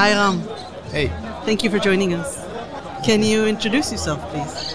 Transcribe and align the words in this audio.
Hi, 0.00 0.14
Ram. 0.14 0.40
Hey. 0.90 1.08
Thank 1.44 1.62
you 1.62 1.68
for 1.68 1.78
joining 1.78 2.14
us. 2.14 2.42
Can 3.04 3.22
you 3.22 3.44
introduce 3.44 3.92
yourself, 3.92 4.18
please? 4.30 4.74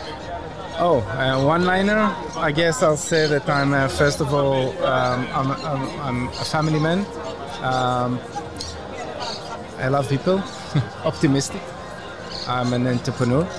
Oh, 0.78 1.00
uh, 1.18 1.44
one-liner. 1.44 2.16
I 2.36 2.52
guess 2.52 2.84
I'll 2.84 2.96
say 2.96 3.26
that 3.26 3.50
I'm 3.50 3.74
uh, 3.74 3.88
first 3.88 4.22
of 4.22 4.36
all 4.36 4.70
um, 4.86 5.28
I'm, 5.34 5.52
I'm, 5.66 6.00
I'm, 6.02 6.28
a 6.28 6.46
family 6.46 6.80
man. 6.80 7.00
Um, 7.64 8.20
I 9.80 9.88
love 9.88 10.08
people, 10.08 10.44
optimistic. 11.04 11.64
I'm 12.48 12.72
an 12.74 12.86
entrepreneur, 12.86 13.50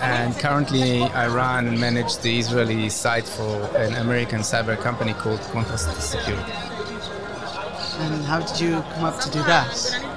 and 0.00 0.34
currently 0.38 1.02
I 1.02 1.28
run 1.28 1.66
and 1.66 1.78
manage 1.78 2.16
the 2.20 2.38
Israeli 2.38 2.88
site 2.88 3.28
for 3.28 3.66
an 3.76 3.92
American 3.96 4.40
cyber 4.40 4.80
company 4.80 5.12
called 5.12 5.40
Contrast 5.52 6.00
Security. 6.00 6.52
And 7.98 8.24
how 8.24 8.40
did 8.40 8.58
you 8.58 8.80
come 8.94 9.04
up 9.04 9.20
to 9.20 9.30
do 9.30 9.42
that? 9.42 10.13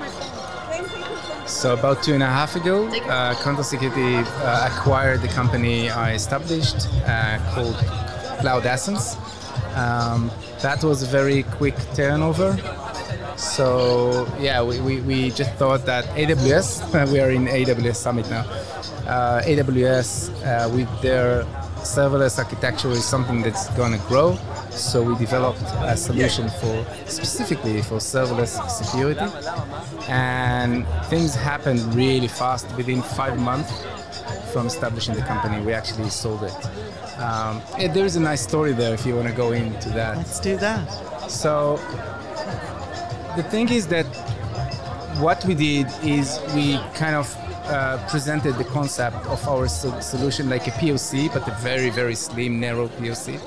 So 1.47 1.73
about 1.73 2.03
two 2.03 2.13
and 2.13 2.21
a 2.21 2.27
half 2.27 2.57
ago, 2.57 2.87
uh, 3.09 3.63
Security 3.63 4.15
uh, 4.15 4.69
acquired 4.69 5.21
the 5.21 5.29
company 5.29 5.89
I 5.89 6.13
established 6.13 6.89
uh, 7.05 7.39
called 7.53 7.75
Cloud 8.41 8.65
Essence. 8.65 9.15
Um, 9.75 10.29
that 10.61 10.83
was 10.83 11.03
a 11.03 11.05
very 11.05 11.43
quick 11.43 11.75
turnover. 11.95 12.57
So 13.37 14.27
yeah, 14.39 14.61
we, 14.61 14.81
we, 14.81 14.99
we 15.01 15.31
just 15.31 15.53
thought 15.53 15.85
that 15.85 16.03
AWS, 16.17 17.11
we 17.13 17.19
are 17.21 17.31
in 17.31 17.45
AWS 17.45 17.95
Summit 17.95 18.29
now, 18.29 18.41
uh, 19.07 19.41
AWS 19.43 20.29
uh, 20.43 20.69
with 20.75 20.89
their 21.01 21.43
serverless 21.77 22.37
architecture 22.39 22.89
is 22.91 23.05
something 23.05 23.41
that's 23.41 23.69
going 23.69 23.93
to 23.93 24.05
grow. 24.07 24.37
So 24.77 25.01
we 25.01 25.15
developed 25.15 25.61
a 25.81 25.97
solution 25.97 26.49
for 26.49 26.85
specifically 27.07 27.81
for 27.81 27.95
serverless 27.97 28.69
security, 28.69 29.25
and 30.07 30.85
things 31.09 31.33
happened 31.33 31.81
really 31.95 32.27
fast. 32.27 32.65
Within 32.77 33.01
five 33.01 33.39
months 33.39 33.83
from 34.53 34.67
establishing 34.67 35.15
the 35.15 35.21
company, 35.21 35.65
we 35.65 35.73
actually 35.73 36.09
sold 36.09 36.43
it. 36.43 36.55
Um, 37.19 37.61
there 37.93 38.05
is 38.05 38.15
a 38.15 38.19
nice 38.19 38.41
story 38.41 38.73
there 38.73 38.93
if 38.93 39.05
you 39.05 39.15
want 39.15 39.27
to 39.27 39.33
go 39.33 39.51
into 39.51 39.89
that. 39.89 40.17
Let's 40.17 40.39
do 40.39 40.57
that. 40.57 40.85
So 41.29 41.77
the 43.35 43.43
thing 43.43 43.69
is 43.69 43.87
that 43.87 44.05
what 45.19 45.43
we 45.45 45.55
did 45.55 45.87
is 46.03 46.39
we 46.53 46.77
kind 46.93 47.15
of 47.15 47.35
uh, 47.65 47.97
presented 48.09 48.55
the 48.57 48.63
concept 48.63 49.25
of 49.25 49.45
our 49.47 49.67
so- 49.67 49.99
solution 49.99 50.49
like 50.49 50.67
a 50.67 50.71
POC, 50.71 51.33
but 51.33 51.47
a 51.47 51.51
very, 51.59 51.89
very 51.89 52.15
slim, 52.15 52.59
narrow 52.59 52.87
POC. 52.87 53.39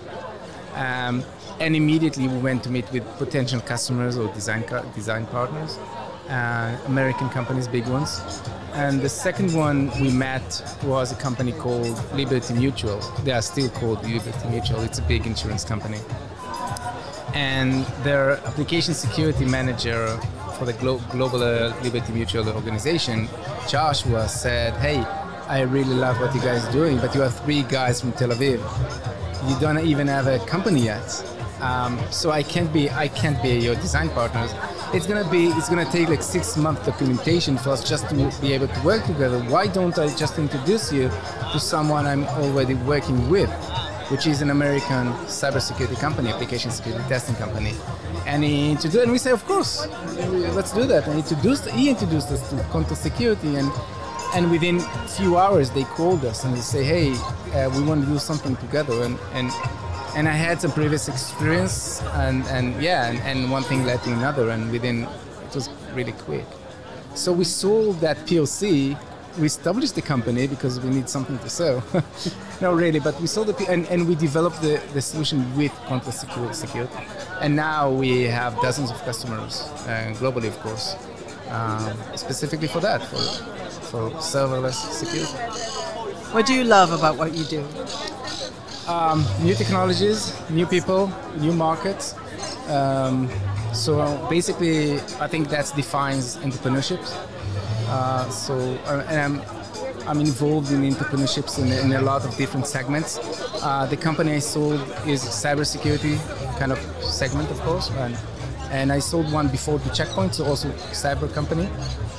Um, 0.75 1.25
and 1.61 1.77
immediately 1.77 2.27
we 2.29 2.39
went 2.39 2.63
to 2.65 2.71
meet 2.71 2.91
with 2.93 3.05
potential 3.19 3.61
customers 3.61 4.17
or 4.17 4.33
design 4.33 4.65
design 4.95 5.27
partners, 5.27 5.79
uh, 6.29 6.77
American 6.87 7.29
companies, 7.29 7.69
big 7.69 7.87
ones. 7.89 8.21
And 8.73 9.01
the 9.01 9.09
second 9.09 9.53
one 9.53 9.91
we 10.01 10.11
met 10.11 10.63
was 10.85 11.13
a 11.13 11.17
company 11.17 11.53
called 11.53 11.99
Liberty 12.15 12.55
Mutual. 12.55 13.01
They 13.25 13.33
are 13.33 13.43
still 13.43 13.69
called 13.69 14.03
Liberty 14.09 14.49
Mutual. 14.49 14.81
It's 14.81 14.99
a 14.99 15.03
big 15.03 15.27
insurance 15.27 15.65
company. 15.65 15.99
And 17.35 17.85
their 18.05 18.39
application 18.47 18.95
security 18.95 19.45
manager 19.45 20.19
for 20.59 20.65
the 20.65 20.73
Glo- 20.75 21.01
Global 21.11 21.43
uh, 21.43 21.75
Liberty 21.83 22.13
Mutual 22.13 22.49
organization, 22.49 23.29
Joshua, 23.69 24.29
said, 24.29 24.75
Hey, 24.75 25.05
I 25.51 25.63
really 25.63 25.95
love 25.95 26.21
what 26.21 26.35
you 26.35 26.41
guys 26.41 26.65
are 26.67 26.73
doing, 26.73 26.99
but 26.99 27.15
you 27.15 27.23
are 27.23 27.31
three 27.31 27.63
guys 27.63 28.01
from 28.01 28.13
Tel 28.13 28.31
Aviv 28.31 28.61
you 29.49 29.59
don't 29.59 29.79
even 29.79 30.07
have 30.07 30.27
a 30.27 30.39
company 30.47 30.81
yet. 30.81 31.25
Um, 31.61 31.99
so 32.11 32.31
I 32.31 32.43
can't 32.43 32.73
be 32.73 32.91
I 32.91 33.09
can't 33.09 33.41
be 33.43 33.51
your 33.51 33.75
design 33.75 34.09
partners. 34.11 34.51
It's 34.95 35.07
gonna 35.07 35.29
be 35.31 35.49
it's 35.49 35.69
gonna 35.69 35.91
take 35.91 36.09
like 36.09 36.23
six 36.23 36.57
month 36.57 36.85
documentation 36.87 37.59
for 37.59 37.71
us 37.71 37.89
just 37.89 38.09
to 38.09 38.15
be 38.41 38.53
able 38.53 38.69
to 38.69 38.81
work 38.83 39.05
together. 39.05 39.39
Why 39.45 39.67
don't 39.67 39.99
I 39.99 40.15
just 40.17 40.39
introduce 40.39 40.93
you 40.93 41.11
to 41.53 41.61
someone 41.61 42.07
I'm 42.07 42.25
already 42.25 42.75
working 42.75 43.29
with, 43.29 43.51
which 44.11 44.27
is 44.27 44.41
an 44.41 44.51
American 44.51 45.13
cybersecurity 45.29 45.99
company, 46.01 46.31
application 46.31 46.71
security 46.71 47.05
testing 47.09 47.37
company. 47.37 47.75
And 48.27 48.43
he 48.43 48.71
introduced 48.71 49.03
and 49.03 49.13
we 49.13 49.19
say 49.19 49.33
of 49.33 49.45
course, 49.45 49.87
let's 50.55 50.73
do 50.73 50.85
that. 50.87 51.05
And 51.07 51.15
he 51.15 51.21
introduced 51.21 51.69
he 51.71 51.91
introduced 51.91 52.31
us 52.31 52.49
to 52.51 52.57
Contrast 52.71 53.03
Security 53.03 53.57
and 53.57 53.71
and 54.35 54.51
within 54.51 54.77
a 54.79 55.09
few 55.09 55.37
hours 55.37 55.71
they 55.71 55.85
called 55.85 56.25
us 56.25 56.45
and 56.45 56.55
they 56.55 56.61
say 56.61 56.85
hey 56.85 57.13
uh, 57.55 57.71
we 57.77 57.83
want 57.83 58.05
to 58.05 58.11
do 58.11 58.19
something 58.19 58.57
together. 58.57 59.03
And 59.03 59.19
and 59.33 59.51
and 60.17 60.29
i 60.29 60.33
had 60.33 60.61
some 60.61 60.73
previous 60.73 61.09
experience 61.09 62.03
and 62.15 62.45
and 62.47 62.83
yeah 62.83 63.09
and, 63.09 63.19
and 63.21 63.51
one 63.51 63.63
thing 63.63 63.85
led 63.85 64.03
to 64.03 64.13
another 64.13 64.51
and 64.51 64.71
within 64.73 65.05
it 65.05 65.55
was 65.55 65.69
really 65.95 66.13
quick. 66.13 66.47
So 67.15 67.33
we 67.33 67.45
sold 67.45 68.01
that 68.01 68.17
poc 68.19 68.97
we 69.39 69.47
established 69.47 69.95
the 69.95 70.03
company 70.03 70.49
because 70.49 70.81
we 70.81 70.91
need 70.91 71.09
something 71.09 71.39
to 71.39 71.49
sell. 71.49 71.83
No 72.61 72.75
really 72.75 73.01
but 73.01 73.19
we 73.21 73.27
sold 73.27 73.47
the 73.47 73.71
and, 73.71 73.87
and 73.87 74.07
we 74.07 74.15
developed 74.15 74.61
the, 74.61 74.83
the 74.93 75.01
solution 75.01 75.39
with 75.57 75.73
Contrast 75.87 76.21
security. 76.21 76.93
And 77.41 77.57
now 77.57 77.91
we 77.91 78.25
have 78.25 78.55
dozens 78.61 78.91
of 78.91 78.99
customers 79.03 79.63
uh, 79.87 80.13
globally 80.19 80.49
of 80.49 80.59
course 80.61 80.95
um, 81.51 81.97
specifically 82.17 82.69
for 82.69 82.81
that 82.81 83.03
for 83.03 83.17
for 83.91 84.11
serverless 84.21 84.79
security. 84.93 85.35
What 86.33 86.47
do 86.47 86.55
you 86.55 86.65
love 86.65 86.93
about 86.93 87.17
what 87.19 87.35
you 87.35 87.45
do? 87.45 87.65
Um, 88.87 89.25
new 89.43 89.55
technologies, 89.55 90.33
new 90.49 90.67
people, 90.67 91.13
new 91.37 91.53
markets. 91.53 92.15
Um, 92.69 93.29
so 93.73 94.27
basically, 94.31 94.95
I 95.21 95.27
think 95.27 95.49
that 95.51 95.73
defines 95.75 96.37
entrepreneurship. 96.37 97.03
Uh, 97.89 98.29
so 98.31 98.55
uh, 98.87 99.05
and 99.09 99.19
I'm, 99.21 100.09
I'm 100.09 100.21
involved 100.21 100.71
in 100.71 100.83
entrepreneurships 100.83 101.59
in, 101.59 101.73
in 101.73 101.93
a 101.93 102.01
lot 102.01 102.25
of 102.25 102.37
different 102.37 102.67
segments. 102.67 103.19
Uh, 103.63 103.87
the 103.87 103.97
company 103.97 104.35
I 104.35 104.39
sold 104.39 104.81
is 105.07 105.23
cybersecurity 105.25 106.17
kind 106.59 106.73
of 106.73 106.79
segment, 107.03 107.51
of 107.51 107.61
course, 107.61 107.91
and, 107.91 108.17
and 108.71 108.93
I 108.93 109.01
sold 109.01 109.33
one 109.33 109.49
before 109.49 109.79
the 109.81 109.91
Check 109.91 110.09
Point, 110.09 110.35
so 110.37 110.45
also 110.45 110.69
cyber 110.93 111.33
company. 111.33 111.69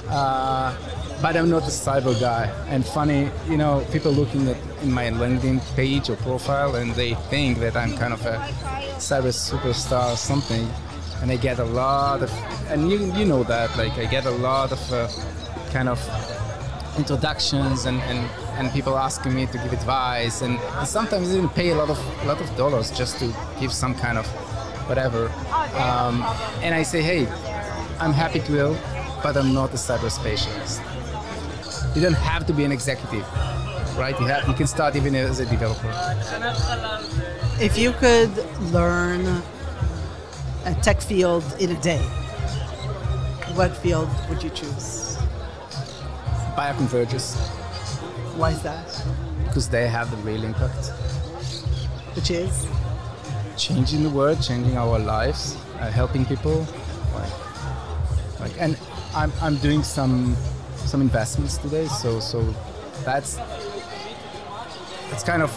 Uh, 0.09 0.75
but 1.21 1.37
I'm 1.37 1.49
not 1.49 1.63
a 1.63 1.67
cyber 1.67 2.19
guy. 2.19 2.45
And 2.67 2.85
funny, 2.85 3.29
you 3.47 3.57
know, 3.57 3.85
people 3.91 4.11
looking 4.11 4.47
at 4.47 4.57
my 4.85 5.09
LinkedIn 5.09 5.59
page 5.75 6.09
or 6.09 6.15
profile 6.15 6.75
and 6.75 6.91
they 6.93 7.13
think 7.29 7.59
that 7.59 7.75
I'm 7.75 7.95
kind 7.95 8.13
of 8.13 8.25
a 8.25 8.37
cyber 8.97 9.31
superstar 9.31 10.13
or 10.13 10.17
something. 10.17 10.67
And 11.21 11.31
I 11.31 11.35
get 11.35 11.59
a 11.59 11.65
lot 11.65 12.23
of, 12.23 12.31
and 12.69 12.89
you, 12.89 12.97
you 13.13 13.25
know 13.25 13.43
that, 13.43 13.77
like 13.77 13.91
I 13.93 14.05
get 14.05 14.25
a 14.25 14.31
lot 14.31 14.71
of 14.71 14.91
uh, 14.91 15.07
kind 15.71 15.87
of 15.87 15.99
introductions 16.97 17.85
and, 17.85 18.01
and, 18.01 18.19
and 18.57 18.71
people 18.71 18.97
asking 18.97 19.35
me 19.35 19.45
to 19.45 19.57
give 19.59 19.73
advice 19.73 20.41
and, 20.41 20.57
and 20.59 20.87
sometimes 20.87 21.33
even 21.33 21.49
pay 21.49 21.69
a 21.69 21.75
lot 21.75 21.89
of 21.89 22.25
lot 22.25 22.41
of 22.41 22.57
dollars 22.57 22.91
just 22.91 23.19
to 23.19 23.31
give 23.59 23.71
some 23.71 23.93
kind 23.93 24.17
of 24.17 24.25
whatever. 24.89 25.27
Um, 25.75 26.23
and 26.61 26.73
I 26.73 26.83
say, 26.83 27.01
hey, 27.01 27.27
I'm 27.99 28.11
happy 28.11 28.39
to 28.39 28.53
help, 28.53 28.77
but 29.23 29.37
I'm 29.37 29.53
not 29.53 29.69
a 29.69 29.77
cyber 29.77 30.09
specialist. 30.09 30.81
You 31.95 32.01
don't 32.01 32.13
have 32.13 32.45
to 32.47 32.53
be 32.53 32.63
an 32.63 32.71
executive, 32.71 33.27
right? 33.97 34.17
You 34.17 34.25
have 34.25 34.47
you 34.47 34.53
can 34.53 34.67
start 34.67 34.95
even 34.95 35.13
as 35.13 35.39
a 35.39 35.45
developer. 35.45 35.91
If 37.59 37.77
you 37.77 37.91
could 37.93 38.31
learn 38.71 39.43
a 40.65 40.73
tech 40.81 41.01
field 41.01 41.43
in 41.59 41.71
a 41.71 41.81
day, 41.81 42.01
what 43.55 43.75
field 43.75 44.09
would 44.29 44.41
you 44.41 44.49
choose? 44.51 45.17
Bioconvergence. 46.55 47.35
Why 48.37 48.51
is 48.51 48.61
that? 48.61 48.87
Because 49.45 49.67
they 49.67 49.87
have 49.87 50.09
the 50.11 50.17
real 50.17 50.45
impact. 50.45 50.91
Which 52.15 52.31
is? 52.31 52.65
Changing 53.57 54.03
the 54.03 54.09
world, 54.09 54.41
changing 54.41 54.77
our 54.77 54.97
lives, 54.97 55.57
uh, 55.79 55.91
helping 55.91 56.25
people. 56.25 56.65
Like, 57.13 58.39
like, 58.39 58.61
and 58.61 58.77
I'm, 59.13 59.33
I'm 59.41 59.57
doing 59.57 59.83
some 59.83 60.37
some 60.91 61.01
investments 61.01 61.57
today. 61.57 61.87
So 61.87 62.19
so 62.19 62.37
that's 63.05 63.39
it's 65.11 65.23
kind 65.23 65.41
of 65.41 65.49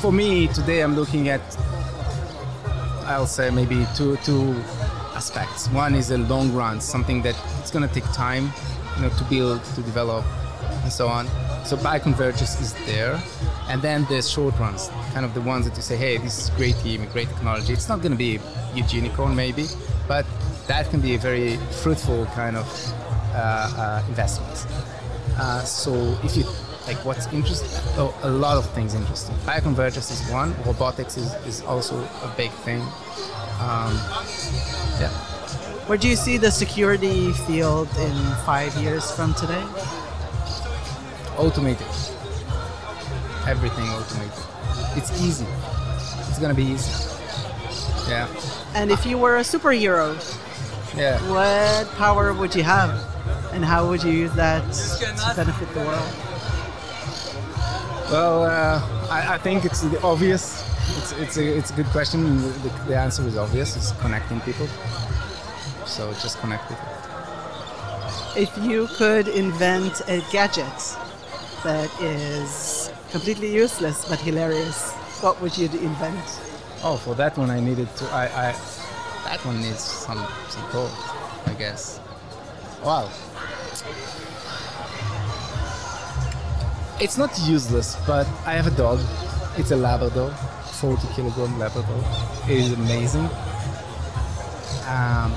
for 0.00 0.12
me 0.12 0.46
today. 0.48 0.80
I'm 0.82 0.94
looking 0.94 1.28
at 1.28 1.42
I'll 3.04 3.26
say 3.26 3.50
maybe 3.50 3.86
two 3.96 4.16
two 4.18 4.54
aspects. 5.14 5.68
One 5.70 5.96
is 5.96 6.12
a 6.12 6.18
long 6.18 6.52
run, 6.52 6.80
something 6.80 7.20
that 7.22 7.36
it's 7.58 7.72
going 7.72 7.86
to 7.86 7.92
take 7.92 8.08
time, 8.12 8.44
you 8.96 9.02
know, 9.02 9.10
to 9.10 9.24
build, 9.24 9.64
to 9.74 9.82
develop, 9.82 10.24
and 10.84 10.92
so 10.92 11.08
on. 11.08 11.26
So 11.64 11.76
bioconvergence 11.76 12.60
is 12.60 12.72
there, 12.86 13.20
and 13.68 13.82
then 13.82 14.06
there's 14.08 14.30
short 14.30 14.56
runs, 14.58 14.88
kind 15.12 15.24
of 15.26 15.34
the 15.34 15.40
ones 15.40 15.66
that 15.66 15.76
you 15.76 15.82
say, 15.82 15.96
hey, 15.96 16.16
this 16.18 16.38
is 16.38 16.50
great 16.50 16.76
team, 16.76 17.06
great 17.12 17.28
technology. 17.28 17.72
It's 17.72 17.88
not 17.88 18.00
going 18.02 18.12
to 18.12 18.22
be 18.28 18.38
a 18.76 18.82
unicorn 18.86 19.34
maybe, 19.34 19.66
but 20.06 20.24
that 20.68 20.88
can 20.90 21.00
be 21.00 21.16
a 21.16 21.18
very 21.18 21.56
fruitful 21.82 22.26
kind 22.26 22.56
of 22.56 22.66
investments. 24.08 24.66
Uh, 25.38 25.62
so 25.64 25.92
if 26.24 26.36
you 26.36 26.44
like 26.86 27.02
what's 27.04 27.26
interesting, 27.32 27.68
oh, 27.96 28.14
a 28.22 28.30
lot 28.30 28.56
of 28.56 28.68
things 28.70 28.94
interesting. 28.94 29.34
Bioconvergence 29.46 30.10
is 30.10 30.30
one. 30.30 30.54
Robotics 30.64 31.16
is, 31.16 31.32
is 31.46 31.62
also 31.62 31.96
a 32.02 32.32
big 32.36 32.50
thing. 32.64 32.80
Um, 33.60 33.92
yeah. 35.00 35.10
Where 35.86 35.98
do 35.98 36.08
you 36.08 36.16
see 36.16 36.36
the 36.36 36.50
security 36.50 37.32
field 37.32 37.88
in 37.98 38.14
five 38.46 38.74
years 38.76 39.10
from 39.10 39.34
today? 39.34 39.64
Automated. 41.36 41.86
Everything 43.48 43.88
automated. 43.88 44.32
It's 44.96 45.10
easy. 45.22 45.46
It's 46.28 46.38
gonna 46.38 46.54
be 46.54 46.64
easy. 46.64 46.90
Yeah. 48.08 48.28
And 48.74 48.90
if 48.90 49.04
you 49.06 49.18
were 49.18 49.36
a 49.38 49.42
superhero, 49.42 50.14
Yeah. 50.96 51.18
what 51.30 51.88
power 51.96 52.32
would 52.32 52.54
you 52.54 52.62
have? 52.62 52.90
And 53.52 53.64
how 53.64 53.88
would 53.88 54.02
you 54.02 54.12
use 54.12 54.32
that 54.34 54.62
to 54.72 55.32
benefit 55.36 55.68
the 55.74 55.80
world? 55.80 56.12
Well, 58.10 58.44
uh, 58.44 59.08
I, 59.10 59.34
I 59.34 59.38
think 59.38 59.64
it's 59.64 59.82
the 59.82 60.00
obvious. 60.02 60.66
It's, 60.98 61.12
it's, 61.12 61.36
a, 61.36 61.58
it's 61.58 61.70
a 61.70 61.74
good 61.74 61.86
question. 61.86 62.36
The, 62.62 62.70
the 62.88 62.96
answer 62.96 63.26
is 63.26 63.36
obvious. 63.36 63.76
It's 63.76 63.92
connecting 64.00 64.40
people. 64.40 64.66
So 65.86 66.12
just 66.14 66.38
connect 66.40 66.68
people. 66.68 66.86
If 68.36 68.56
you 68.58 68.88
could 68.96 69.28
invent 69.28 70.02
a 70.08 70.22
gadget 70.30 70.96
that 71.64 71.90
is 72.00 72.90
completely 73.10 73.52
useless 73.52 74.08
but 74.08 74.18
hilarious, 74.20 74.92
what 75.20 75.40
would 75.40 75.56
you 75.58 75.66
invent? 75.66 76.40
Oh, 76.82 76.96
for 76.96 77.14
that 77.16 77.36
one 77.36 77.50
I 77.50 77.60
needed 77.60 77.94
to. 77.96 78.04
I, 78.06 78.24
I 78.24 78.52
that 79.24 79.44
one 79.44 79.60
needs 79.60 79.80
some 79.80 80.26
some 80.48 80.64
thought, 80.70 80.92
I 81.46 81.54
guess. 81.54 82.00
Wow. 82.82 83.10
It's 86.98 87.18
not 87.18 87.38
useless, 87.46 87.96
but 88.06 88.26
I 88.46 88.52
have 88.52 88.66
a 88.66 88.76
dog. 88.76 89.00
It's 89.56 89.70
a 89.70 89.76
Labrador, 89.76 90.30
40 90.80 91.08
kilogram 91.14 91.58
Labrador. 91.58 92.02
It 92.48 92.56
is 92.58 92.72
amazing. 92.72 93.28
Um, 94.88 95.34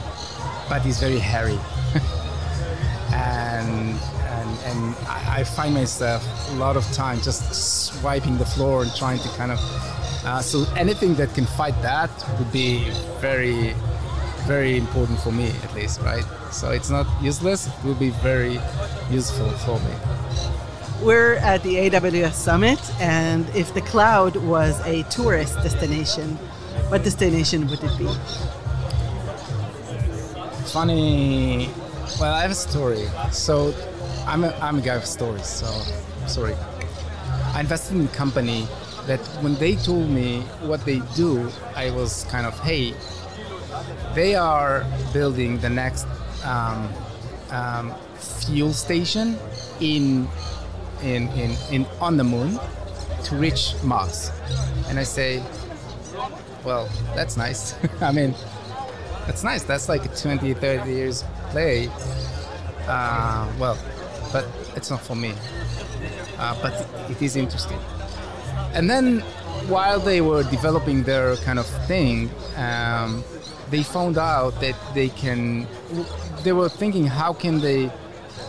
but 0.69 0.81
he's 0.81 1.00
very 1.00 1.19
hairy. 1.19 1.60
and 3.13 4.00
and, 4.34 4.60
and 4.66 4.95
I, 5.07 5.40
I 5.40 5.44
find 5.44 5.74
myself 5.74 6.25
a 6.51 6.56
lot 6.56 6.78
of 6.78 6.90
time 6.92 7.19
just 7.22 7.54
swiping 7.54 8.38
the 8.38 8.45
floor 8.45 8.84
and 8.84 8.95
trying 8.95 9.19
to 9.19 9.30
kind 9.30 9.51
of 9.51 9.60
uh, 10.25 10.42
so 10.42 10.66
anything 10.75 11.16
that 11.16 11.34
can 11.34 11.45
fight 11.45 11.80
that 11.81 12.10
would 12.40 12.51
be 12.51 12.90
very 13.19 13.75
very 14.45 14.78
important 14.78 15.19
for 15.19 15.31
me 15.31 15.51
at 15.63 15.74
least 15.74 16.01
right? 16.01 16.25
So 16.51 16.72
it's 16.72 16.90
not 16.90 17.07
useless. 17.22 17.68
It 17.68 17.84
will 17.84 17.95
be 17.95 18.10
very 18.10 18.60
useful 19.10 19.50
for 19.66 19.80
me. 19.80 19.94
We're 21.01 21.36
at 21.36 21.63
the 21.63 21.75
AWS 21.75 22.34
Summit, 22.34 22.80
and 23.01 23.50
if 23.56 23.74
the 23.74 23.81
cloud 23.81 24.38
was 24.38 24.80
a 24.86 25.04
tourist 25.04 25.56
destination, 25.56 26.38
what 26.90 27.04
destination 27.04 27.68
would 27.68 27.84
it 27.84 27.98
be? 27.98 28.07
funny 30.74 31.69
well 32.19 32.34
i 32.34 32.42
have 32.42 32.50
a 32.50 32.56
story. 32.56 33.06
So 33.31 33.75
i'm 34.25 34.44
a, 34.44 34.50
I'm 34.60 34.80
a 34.80 34.81
guy 34.81 34.95
of 34.95 35.06
stories 35.06 35.45
so 35.45 35.68
sorry. 36.25 36.56
I 37.54 37.60
invested 37.60 37.95
in 37.98 38.06
a 38.06 38.07
company 38.07 38.68
that 39.06 39.19
when 39.44 39.54
they 39.56 39.75
told 39.75 40.10
me 40.10 40.42
what 40.62 40.84
they 40.86 41.00
do 41.16 41.50
i 41.75 41.92
was 41.92 42.24
kind 42.31 42.48
of 42.48 42.57
hey 42.62 42.94
they 44.13 44.35
are 44.35 44.85
building 45.13 45.59
the 45.59 45.69
next 45.69 46.07
um, 46.44 46.89
um, 47.51 47.94
fuel 48.17 48.73
station 48.73 49.38
in, 49.79 50.27
in 51.01 51.27
in 51.29 51.55
in 51.71 51.85
on 52.00 52.17
the 52.17 52.23
moon 52.23 52.59
to 53.23 53.35
reach 53.35 53.73
mars 53.83 54.31
and 54.89 55.00
i 55.00 55.03
say 55.03 55.41
well 56.63 56.89
that's 57.15 57.38
nice 57.38 57.75
i 58.01 58.11
mean 58.11 58.33
that's 59.25 59.44
nice. 59.44 59.63
That's 59.63 59.88
like 59.88 60.06
a 60.06 60.09
20, 60.09 60.53
30 60.53 60.91
years 60.91 61.23
play. 61.49 61.89
Uh, 62.88 63.49
well, 63.57 63.77
but 64.33 64.45
it's 64.75 64.89
not 64.89 65.01
for 65.01 65.15
me. 65.15 65.33
Uh, 66.38 66.61
but 66.61 66.88
it 67.09 67.21
is 67.21 67.35
interesting. 67.35 67.79
And 68.73 68.89
then 68.89 69.19
while 69.69 69.99
they 69.99 70.19
were 70.19 70.44
developing 70.44 71.03
their 71.03 71.38
kind 71.38 71.57
of 71.57 71.65
thing, 71.88 72.29
um, 72.57 73.23
they 73.73 73.81
found 73.81 74.19
out 74.19 74.53
that 74.61 74.75
they 74.93 75.09
can. 75.09 75.67
They 76.43 76.53
were 76.53 76.69
thinking, 76.69 77.07
how 77.07 77.33
can 77.33 77.59
they 77.59 77.89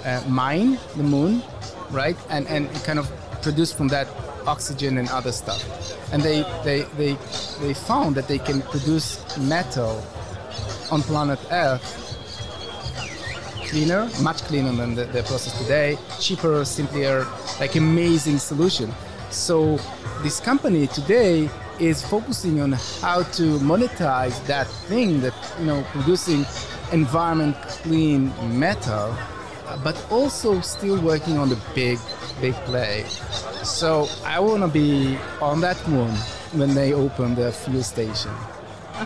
uh, 0.05 0.23
mine 0.29 0.79
the 0.97 1.03
moon, 1.03 1.43
right? 1.91 2.17
And 2.29 2.47
and 2.49 2.69
kind 2.85 2.99
of 2.99 3.11
produce 3.41 3.73
from 3.73 3.89
that 3.89 4.07
oxygen 4.47 4.99
and 4.99 5.09
other 5.09 5.33
stuff. 5.33 5.63
And 6.13 6.23
they 6.23 6.43
they 6.63 6.83
they 7.01 7.17
they 7.63 7.73
found 7.73 8.17
that 8.17 8.29
they 8.29 8.39
can 8.39 8.61
produce 8.73 9.09
metal 9.39 10.05
on 10.93 11.01
planet 11.03 11.41
Earth 11.51 11.87
cleaner, 13.69 14.09
much 14.21 14.43
cleaner 14.43 14.73
than 14.73 14.95
the, 14.95 15.05
the 15.07 15.23
process 15.23 15.59
today, 15.63 15.99
cheaper, 16.21 16.65
simpler, 16.65 17.27
like 17.59 17.75
amazing 17.77 18.39
solution. 18.39 18.93
So 19.31 19.79
this 20.23 20.39
company 20.39 20.87
today 20.87 21.49
is 21.79 22.05
focusing 22.05 22.61
on 22.61 22.73
how 23.01 23.23
to 23.23 23.59
monetize 23.59 24.45
that 24.47 24.67
thing 24.89 25.21
that 25.21 25.35
you 25.59 25.67
know 25.67 25.85
producing 25.93 26.45
environment 26.93 27.57
clean 27.83 28.33
metal, 28.59 29.17
but 29.83 29.97
also 30.11 30.61
still 30.61 31.01
working 31.03 31.39
on 31.39 31.49
the 31.49 31.59
big 31.75 31.99
big 32.41 32.55
play. 32.67 33.05
So 33.63 34.09
I 34.25 34.41
want 34.41 34.63
to 34.63 34.69
be 34.69 35.19
on 35.41 35.61
that 35.61 35.79
moon 35.89 36.15
when 36.53 36.75
they 36.75 36.93
open 36.93 37.35
the 37.35 37.53
fuel 37.53 37.83
station. 37.83 38.33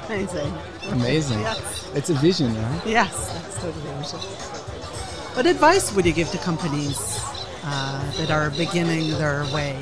Amazing. 0.04 0.52
Amazing. 0.90 1.40
Yes. 1.40 1.90
It's 1.94 2.10
a 2.10 2.14
vision, 2.14 2.54
right? 2.54 2.82
Yes, 2.86 3.32
that's 3.32 3.54
totally 3.56 3.90
amazing. 3.92 4.20
What 5.34 5.46
advice 5.46 5.94
would 5.94 6.04
you 6.04 6.12
give 6.12 6.30
to 6.32 6.38
companies 6.38 6.98
uh, 7.64 8.12
that 8.18 8.30
are 8.30 8.50
beginning 8.50 9.10
their 9.12 9.44
way? 9.54 9.76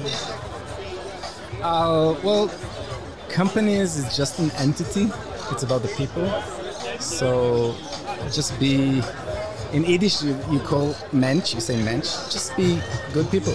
Uh, 1.63 2.15
well, 2.23 2.51
companies 3.29 3.97
is 3.97 4.17
just 4.17 4.39
an 4.39 4.51
entity. 4.53 5.09
It's 5.51 5.63
about 5.63 5.83
the 5.83 5.89
people. 5.89 6.27
So 7.01 7.75
just 8.33 8.59
be. 8.61 9.03
In 9.73 9.85
Yiddish, 9.85 10.23
you, 10.23 10.39
you 10.51 10.61
call 10.61 10.95
mensch. 11.13 11.55
You 11.55 11.61
say 11.61 11.83
mensch. 11.83 12.07
Just 12.31 12.57
be 12.57 12.81
good 13.13 13.31
people. 13.31 13.55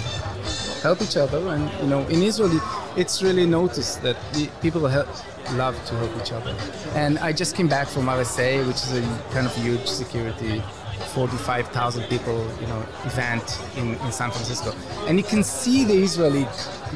Help 0.82 1.02
each 1.02 1.16
other, 1.16 1.48
and 1.50 1.72
you 1.82 1.88
know, 1.88 2.02
in 2.08 2.24
Israel, 2.24 2.60
it's 2.98 3.22
really 3.22 3.46
noticed 3.46 4.02
that 4.02 4.18
people 4.62 4.88
help, 4.88 5.08
love 5.54 5.76
to 5.86 5.96
help 5.96 6.12
each 6.22 6.32
other. 6.32 6.56
And 6.96 7.20
I 7.20 7.32
just 7.32 7.56
came 7.56 7.68
back 7.68 7.88
from 7.88 8.08
RSA, 8.08 8.68
which 8.68 8.78
is 8.78 8.98
a 8.98 9.02
kind 9.32 9.46
of 9.46 9.56
huge 9.56 9.86
security 9.86 10.62
45,000 11.10 12.04
people, 12.04 12.48
you 12.60 12.68
know, 12.68 12.86
event 13.06 13.60
in, 13.78 13.96
in 13.96 14.12
San 14.12 14.32
Francisco. 14.32 14.74
And 15.08 15.18
you 15.18 15.24
can 15.24 15.44
see 15.44 15.84
the 15.84 15.94
Israeli 15.94 16.48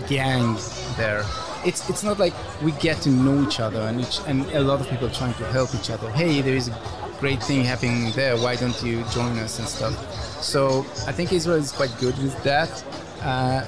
gang 0.08 0.58
there. 0.98 1.24
It's, 1.66 1.90
it's 1.90 2.04
not 2.04 2.20
like 2.20 2.34
we 2.62 2.72
get 2.74 3.02
to 3.02 3.10
know 3.10 3.42
each 3.44 3.60
other 3.60 3.82
and, 3.82 4.02
each, 4.02 4.20
and 4.28 4.46
a 4.52 4.62
lot 4.62 4.80
of 4.82 4.88
people 4.88 5.10
trying 5.10 5.34
to 5.36 5.46
help 5.48 5.74
each 5.74 5.90
other. 5.90 6.10
Hey, 6.12 6.42
there 6.42 6.56
is 6.56 6.68
a 6.68 6.80
great 7.20 7.42
thing 7.42 7.64
happening 7.64 8.12
there. 8.12 8.38
Why 8.38 8.56
don't 8.56 8.82
you 8.84 9.04
join 9.12 9.38
us 9.40 9.60
and 9.60 9.68
stuff? 9.68 9.94
So 10.42 10.80
I 11.08 11.12
think 11.12 11.34
Israel 11.34 11.58
is 11.58 11.72
quite 11.72 11.96
good 12.00 12.18
with 12.20 12.42
that. 12.44 12.84
Uh, 13.22 13.66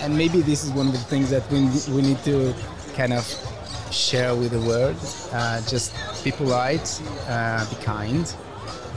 and 0.00 0.16
maybe 0.16 0.42
this 0.42 0.64
is 0.64 0.70
one 0.72 0.86
of 0.88 0.92
the 0.92 0.98
things 0.98 1.30
that 1.30 1.50
we, 1.50 1.60
we 1.94 2.02
need 2.02 2.22
to 2.24 2.54
kind 2.94 3.12
of 3.12 3.24
share 3.90 4.34
with 4.34 4.50
the 4.50 4.60
world. 4.60 4.96
Uh, 5.32 5.60
just 5.62 5.94
be 6.24 6.32
polite, 6.32 7.00
uh, 7.28 7.68
be 7.70 7.76
kind, 7.82 8.34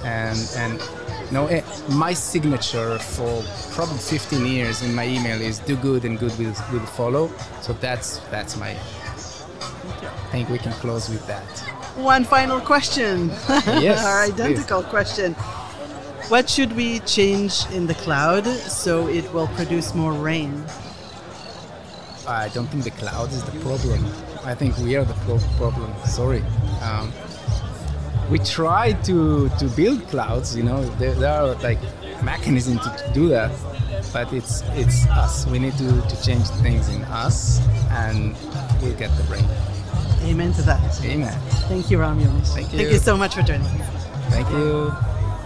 and 0.04 0.40
and 0.58 0.80
you 1.28 1.32
know 1.32 1.48
eh, 1.48 1.62
my 1.90 2.14
signature 2.14 2.98
for 3.00 3.44
probably 3.72 3.98
15 3.98 4.46
years 4.46 4.82
in 4.82 4.94
my 4.94 5.06
email 5.08 5.40
is 5.42 5.60
do 5.60 5.76
good 5.78 6.06
and 6.06 6.20
good 6.20 6.38
will, 6.38 6.56
will 6.72 6.86
follow. 6.86 7.30
So 7.62 7.74
that's 7.74 8.18
that's 8.32 8.58
my. 8.58 8.72
I 8.72 10.34
think 10.34 10.50
we 10.50 10.58
can 10.58 10.72
close 10.74 11.10
with 11.10 11.26
that. 11.28 11.44
One 11.98 12.24
final 12.24 12.60
question. 12.62 13.30
Yes, 13.82 14.06
Our 14.06 14.24
identical 14.24 14.82
question. 14.84 15.34
What 16.30 16.50
should 16.50 16.74
we 16.74 17.00
change 17.02 17.66
in 17.74 17.88
the 17.88 17.94
cloud 17.96 18.46
so 18.46 19.08
it 19.08 19.32
will 19.34 19.48
produce 19.48 19.94
more 19.94 20.14
rain? 20.14 20.64
I 22.28 22.48
don't 22.50 22.68
think 22.68 22.86
the 22.86 22.92
cloud 22.92 23.30
is 23.34 23.44
the 23.44 23.60
problem. 23.60 24.06
I 24.46 24.56
think 24.56 24.78
we 24.78 24.96
are 24.96 25.04
the 25.04 25.14
pro- 25.26 25.40
problem. 25.58 25.94
Sorry. 26.06 26.42
Um, 26.82 27.12
we 28.32 28.40
try 28.40 28.94
to 29.04 29.50
to 29.60 29.66
build 29.76 30.08
clouds. 30.08 30.56
You 30.56 30.64
know, 30.64 30.82
there, 30.96 31.14
there 31.14 31.34
are 31.34 31.54
like 31.56 31.80
mechanisms 32.24 32.82
to, 32.82 33.12
do 33.14 33.28
that, 33.30 33.52
but 34.14 34.32
it's 34.34 34.64
it's 34.72 35.06
us. 35.08 35.46
We 35.48 35.60
need 35.60 35.78
to, 35.78 36.02
to 36.02 36.24
change 36.24 36.48
things 36.64 36.88
in 36.88 37.04
us, 37.06 37.60
and 37.92 38.36
we'll 38.82 38.96
get 38.96 39.12
the 39.18 39.24
rain. 39.24 39.46
Amen 40.24 40.54
to 40.54 40.62
that. 40.64 41.02
Amen. 41.04 41.38
Thank 41.68 41.92
you, 41.92 42.00
Ram 42.00 42.20
Yonish. 42.20 42.54
Thank 42.54 42.70
Thank 42.70 42.84
you. 42.84 42.90
you 42.90 43.00
so 43.00 43.18
much 43.18 43.36
for 43.36 43.42
joining 43.42 43.68
us. 43.68 44.06
Thank 44.30 44.50
you. 44.50 44.94